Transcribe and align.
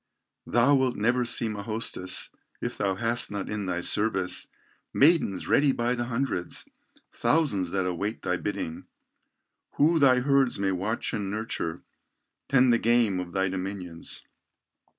Thou 0.47 0.73
wilt 0.73 0.95
never 0.95 1.23
seem 1.23 1.55
a 1.55 1.61
hostess, 1.61 2.31
If 2.59 2.75
thou 2.75 2.95
hast 2.95 3.29
not 3.29 3.47
in 3.47 3.67
thy 3.67 3.81
service, 3.81 4.47
Maidens 4.95 5.47
ready 5.47 5.71
by 5.71 5.93
the 5.93 6.05
hundreds, 6.05 6.65
Thousands 7.13 7.69
that 7.69 7.85
await 7.85 8.23
thy 8.23 8.37
bidding, 8.37 8.87
Who 9.73 9.99
thy 9.99 10.21
herds 10.21 10.57
may 10.57 10.71
watch 10.71 11.13
and 11.13 11.29
nurture, 11.29 11.83
Tend 12.47 12.73
the 12.73 12.79
game 12.79 13.19
of 13.19 13.31
thy 13.31 13.47
dominions. 13.49 14.23